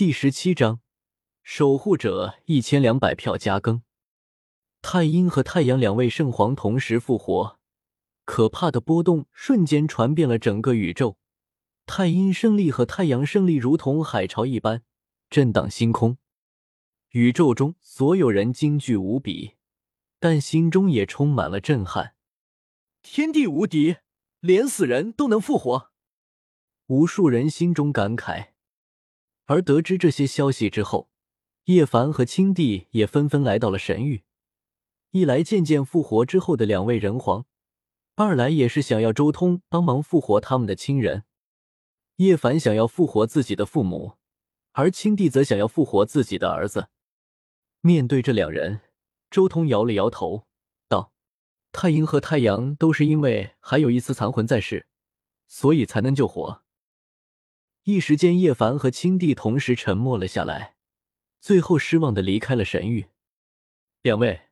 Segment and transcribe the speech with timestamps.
[0.00, 0.80] 第十七章，
[1.42, 3.82] 守护者一千两百票加更。
[4.80, 7.58] 太阴和太阳两位圣皇同时复活，
[8.24, 11.18] 可怕的波动瞬间传遍了整个宇宙。
[11.84, 14.82] 太阴胜利和太阳胜利如同海潮一般
[15.28, 16.16] 震荡星空，
[17.10, 19.56] 宇宙中所有人惊惧无比，
[20.18, 22.14] 但心中也充满了震撼。
[23.02, 23.96] 天地无敌，
[24.40, 25.90] 连死人都能复活，
[26.86, 28.49] 无数人心中感慨。
[29.50, 31.10] 而得知这些消息之后，
[31.64, 34.22] 叶凡和青帝也纷纷来到了神域。
[35.10, 37.46] 一来见见复活之后的两位人皇，
[38.14, 41.24] 二来也是想要周通帮忙复活他们的亲人。
[42.18, 44.12] 叶凡想要复活自己的父母，
[44.70, 46.86] 而青帝则想要复活自己的儿子。
[47.80, 48.82] 面对这两人，
[49.32, 50.46] 周通摇了摇头，
[50.88, 51.12] 道
[51.72, 54.86] ：“太阴和太阳都是因为还有一丝残魂在世，
[55.48, 56.62] 所以才能救活。”
[57.90, 60.76] 一时间，叶凡和青帝同时沉默了下来，
[61.40, 63.08] 最后失望的离开了神域。
[64.02, 64.42] 两位，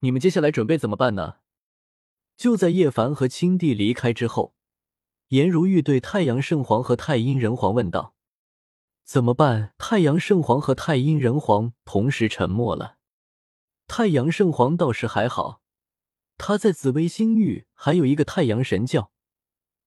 [0.00, 1.36] 你们接下来准备怎么办呢？
[2.36, 4.54] 就在叶凡和青帝离开之后，
[5.28, 8.14] 颜如玉对太阳圣皇和太阴人皇问道
[9.04, 12.96] ：“怎么办？”太阳圣皇和太阴人皇同时沉默了。
[13.86, 15.60] 太阳圣皇倒是还好，
[16.38, 19.12] 他在紫薇星域还有一个太阳神教，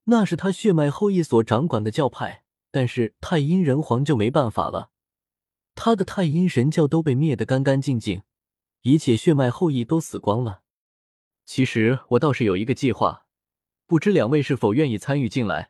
[0.04, 2.43] 那是他血脉后裔所掌管的教派。
[2.74, 4.90] 但是太阴人皇就没办法了，
[5.76, 8.24] 他的太阴神教都被灭得干干净净，
[8.82, 10.64] 一切血脉后裔都死光了。
[11.46, 13.28] 其实我倒是有一个计划，
[13.86, 15.70] 不知两位是否愿意参与进来？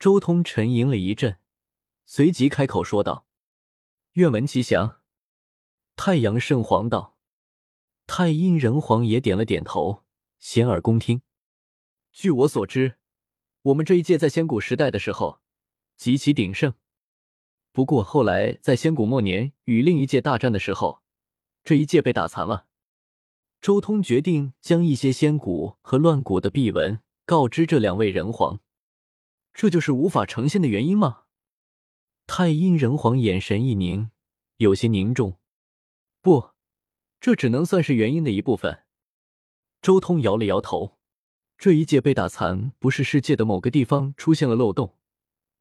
[0.00, 1.38] 周通沉吟了一阵，
[2.06, 3.24] 随即开口说道
[4.14, 4.98] ：“愿闻其详。”
[5.94, 7.16] 太阳圣皇道，
[8.08, 10.02] 太阴人皇也点了点头，
[10.40, 11.22] 洗耳恭听。
[12.10, 12.96] 据我所知，
[13.62, 15.38] 我们这一届在仙古时代的时候。
[16.00, 16.72] 极其鼎盛，
[17.72, 21.02] 不过后来在仙古末年与另一界大战的时候，
[21.62, 22.64] 这一界被打残了。
[23.60, 28.60] 周通决定将一些仙古和乱古的秘闻告知这两位人皇，
[29.52, 31.24] 这就是无法成仙的原因吗？
[32.26, 34.10] 太阴人皇眼神一凝，
[34.56, 35.38] 有些凝重。
[36.22, 36.52] 不，
[37.20, 38.84] 这只能算是原因的一部分。
[39.82, 40.96] 周通摇了摇头，
[41.58, 44.96] 这一界被打残，不是世界的某个地方出现了漏洞。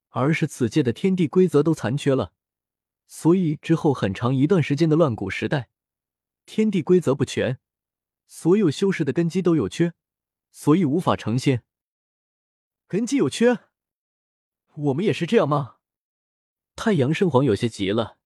[0.10, 2.34] 而是此界的天地规则都残缺了，
[3.08, 5.70] 所以之后很长一段时间的乱古时代，
[6.46, 7.60] 天地规则不全，
[8.28, 9.94] 所有修士的根基都有缺，
[10.52, 11.64] 所以无法成仙。
[12.88, 13.60] 根基有缺，
[14.74, 15.76] 我们也是这样吗？
[16.76, 18.18] 太阳圣皇有些急了，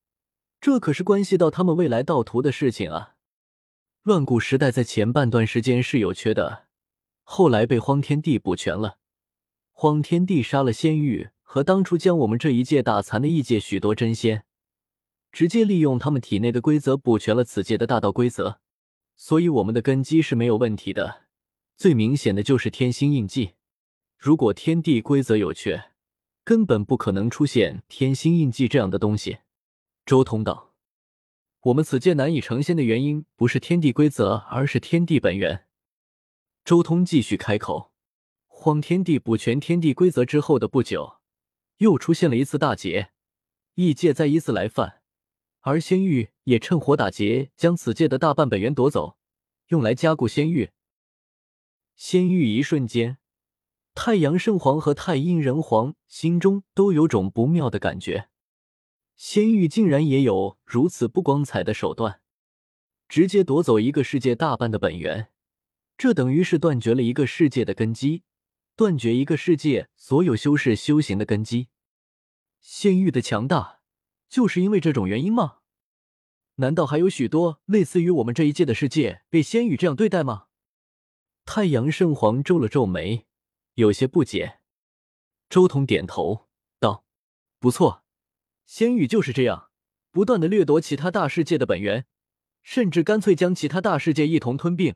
[0.61, 3.15] 这可是关系到他们未来道途的事情啊！
[4.03, 6.67] 乱古时代在前半段时间是有缺的，
[7.23, 8.99] 后来被荒天帝补全了。
[9.71, 11.31] 荒天帝杀了仙域。
[11.53, 14.43] 和当初将我们这一届打残的异界许多真仙，
[15.31, 18.57] 直接利用他们体内的规则补全了此界的大道规则，
[19.15, 21.25] 所以我们的根基是没有问题的。
[21.77, 23.51] 最明显的就是天星印记，
[24.17, 25.91] 如果天地规则有缺，
[26.43, 29.37] 根本不可能出现天星印记这样的东西。
[30.07, 30.73] 周通道，
[31.65, 35.67] 我们此界难以成仙的原因不是天地规则，而是天地本源。
[36.65, 37.91] 周通继续开口，
[38.47, 41.17] 荒天地补全天地规则之后的不久。
[41.83, 43.11] 又出现了一次大劫，
[43.75, 45.01] 异界再一次来犯，
[45.59, 49.17] 而仙域也趁火打劫，将此界的大半本源夺走，
[49.67, 50.71] 用来加固仙域。
[51.97, 53.17] 仙域一瞬间，
[53.93, 58.29] 太阳圣皇和太阴人皇心中都有种不妙的感觉。
[59.17, 62.21] 仙域竟然也有如此不光彩的手段，
[63.09, 65.27] 直接夺走一个世界大半的本源，
[65.97, 68.23] 这等于是断绝了一个世界的根基。
[68.75, 71.67] 断绝一个世界所有修士修行的根基，
[72.63, 73.81] 仙域的强大
[74.29, 75.57] 就是因为这种原因吗？
[76.55, 80.45] 难道还有许多类似于我们这一届的世界被仙域这样对待吗？
[81.43, 83.27] 太阳圣皇皱了皱眉，
[83.73, 84.61] 有些不解。
[85.49, 86.47] 周通点头
[86.79, 87.03] 道
[87.59, 88.05] ：“不错，
[88.65, 89.69] 仙域就是这样，
[90.09, 92.05] 不断的掠夺其他大世界的本源，
[92.61, 94.95] 甚至干脆将其他大世界一同吞并，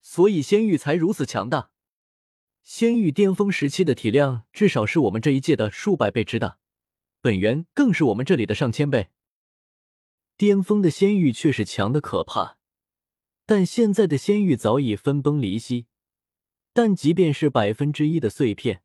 [0.00, 1.72] 所以仙域才如此强大。”
[2.62, 6.59] 仙域巅峰时期的体量至少是我们这一届的数百倍之大，
[7.20, 9.10] 本源更是我们这里的上千倍。
[10.36, 12.56] 巅峰的仙域却是强的可怕，
[13.44, 15.86] 但现在的仙域早已分崩离析。
[16.72, 18.82] 但即便是百分之一的碎片，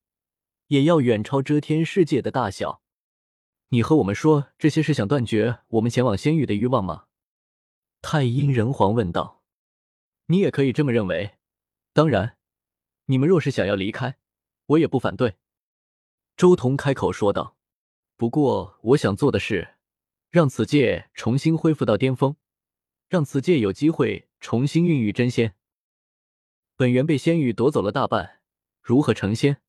[0.68, 2.82] 也要远超遮天世界的大小。
[3.70, 7.06] 你和我们说这些是想断绝我们前往仙域的欲望吗？
[8.02, 9.44] 太阴人皇问道。
[10.26, 11.38] 你也可以这么认为，
[11.94, 12.38] 当然。
[13.06, 14.18] 你们若是想要离开，
[14.66, 15.36] 我也不反对。”
[16.36, 17.55] 周彤开口说道。
[18.18, 19.76] “不过，我想做的是
[20.30, 22.38] 让此界重新恢复到巅峰，
[23.10, 25.56] 让此界有机会重新孕育真仙。
[26.78, 28.42] 本源被仙域夺走了大半，
[28.82, 29.62] 如何成仙？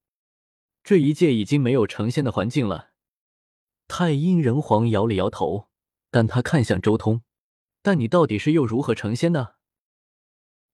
[0.85, 2.91] 这一界已经没有成仙的环境了。
[3.89, 5.69] 太阴人皇摇了摇头，
[6.11, 7.23] 但他看向周通
[7.83, 9.55] ：“但你到底是又如何成仙呢？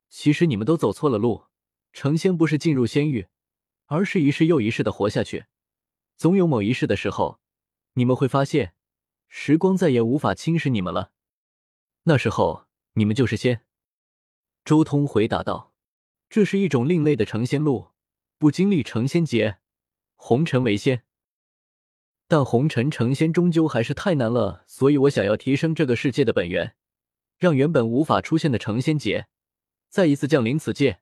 [0.09, 1.47] 其实你们都走错了路，
[1.93, 3.29] 成仙不是进入仙域，
[3.87, 5.47] 而是一世又一世的活下去。
[6.17, 7.42] 总有某一世的时候，
[7.95, 8.75] 你们会发现，
[9.29, 11.13] 时光再也无法侵蚀你们了。
[12.05, 13.63] 那时候，你们就是仙。”
[14.65, 15.73] 周通回答道
[16.31, 17.89] ：“这是一种另类的成仙路，
[18.39, 19.59] 不经历成仙劫，
[20.17, 21.05] 红尘为仙。”
[22.29, 26.77] 但红尘成仙终究还是太难了，所以我想要提升这个世界的本源，
[27.39, 29.27] 让原本无法出现的成仙劫
[29.91, 31.01] 再一次降临此界。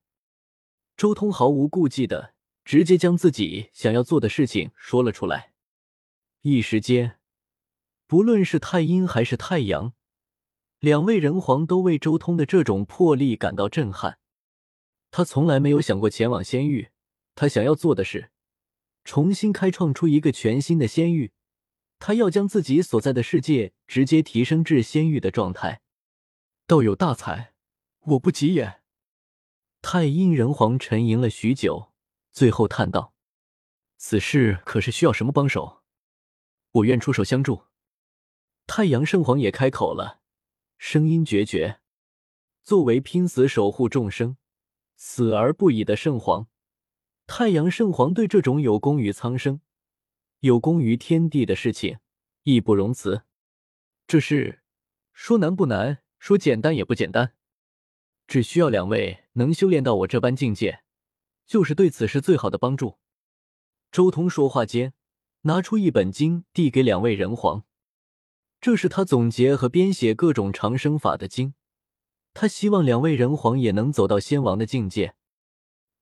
[0.96, 2.34] 周通毫无顾忌的
[2.64, 5.49] 直接将自己想要做的事情说了出来，
[6.42, 7.18] 一时间，
[8.06, 9.92] 不论是太阴还是太阳，
[10.78, 14.18] 两位人皇都为周通的这种魄力感到震撼。
[15.10, 16.92] 他从来没有想过前往仙域，
[17.34, 18.30] 他想要做的是。
[19.04, 21.32] 重新开创出一个全新的仙域，
[21.98, 25.82] 他要将自己所在的世界直接提升至仙域的状态。
[26.66, 27.52] 道有大才，
[28.00, 28.80] 我不及也。
[29.82, 31.92] 太阴人皇沉吟了许久，
[32.32, 33.12] 最后叹道
[33.98, 35.79] ：“此事可是需要什么帮手？
[36.72, 37.64] 我愿出手相助。”
[38.66, 40.20] 太阳圣皇也开口了，
[40.78, 41.80] 声音决绝
[42.62, 44.36] ：“作为拼死守护众生、
[44.96, 46.46] 死而不已的圣皇。”
[47.26, 49.60] 太阳圣皇对这种有功于苍生、
[50.40, 51.98] 有功于天地的事情
[52.42, 53.22] 义不容辞。
[54.06, 54.62] 这事
[55.12, 57.34] 说难不难，说简单也不简单。
[58.26, 60.82] 只需要两位能修炼到我这般境界，
[61.46, 62.98] 就是对此事最好的帮助。
[63.92, 64.94] 周通说话间，
[65.42, 67.64] 拿出一本经递给两位人皇，
[68.60, 71.54] 这是他总结和编写各种长生法的经。
[72.34, 75.14] 他希望两位人皇也能走到仙王的境界。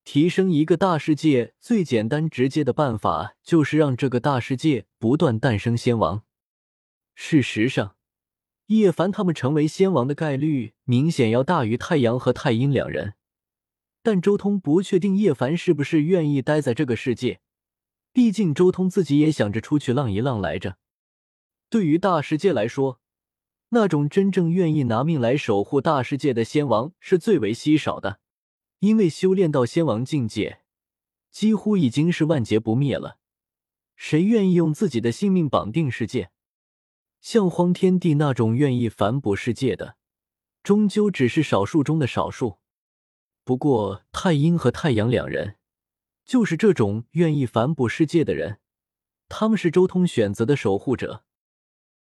[0.04, 6.24] 提升一个大世界最简单直接的办法，就是让这个大世界不断诞生仙王。
[7.14, 7.96] 事实上，
[8.66, 13.14] 叶凡他们成为仙王的概率明显要大于太阳和太阴两人。
[14.02, 17.40] 但周通不确定叶凡是不是愿意待在这个世界，
[18.18, 20.76] 毕竟周通自己也想着出去浪一浪来着。
[21.70, 23.00] 对于大世界来说，
[23.68, 28.18] 那种真正愿意拿命来守护大世界的仙王是最为稀少的。
[28.80, 30.62] 因为修炼到仙王境界，
[31.30, 33.18] 几乎已经是万劫不灭了。
[33.94, 36.32] 谁愿意用自己的性命绑定世界？
[37.20, 39.94] 像荒天帝那种愿意反哺世界的，
[40.64, 42.58] 终究只是少数中的少数。
[43.44, 45.57] 不过太阴和太阳两人，
[46.28, 48.58] 就是这种愿意反哺世界的人。
[49.30, 51.24] 他们是周通选择的守护者，